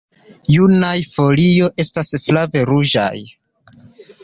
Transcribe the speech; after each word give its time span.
Junaj 0.53 0.93
folio 1.17 1.69
estas 1.85 2.11
flave 2.25 2.65
ruĝaj. 2.73 3.15